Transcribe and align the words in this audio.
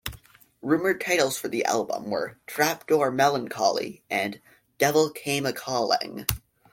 Rumoured 0.63 0.99
titles 0.99 1.37
for 1.37 1.47
the 1.47 1.63
album 1.63 2.09
were 2.09 2.39
"Trapdoor 2.47 3.11
Melancholy" 3.11 4.01
and 4.09 4.41
"Devil 4.79 5.11
Came 5.11 5.45
A 5.45 5.53
Calling". 5.53 6.25